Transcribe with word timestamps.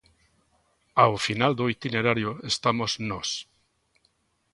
Ao 1.03 1.15
final 1.25 1.51
do 1.59 1.65
itinerario 1.75 2.31
estamos 2.51 2.91
nós. 3.09 3.29